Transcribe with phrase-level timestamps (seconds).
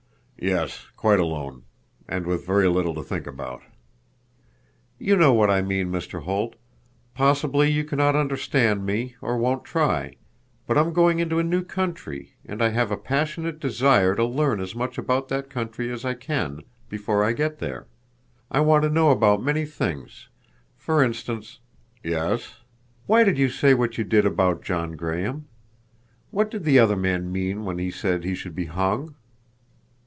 [0.43, 1.65] "Yes, quite alone.
[2.09, 3.61] And with very little to think about."
[4.97, 6.23] "You know what I mean, Mr.
[6.23, 6.55] Holt.
[7.13, 10.15] Possibly you can not understand me, or won't try.
[10.65, 14.59] But I'm going into a new country, and I have a passionate desire to learn
[14.59, 17.85] as much about that country as I can before I get there.
[18.49, 20.27] I want to know about many things.
[20.75, 21.59] For instance—"
[22.03, 22.55] "Yes."
[23.05, 25.45] "Why did you say what you did about John Graham?
[26.31, 29.13] What did the other man mean when he said he should be hung?"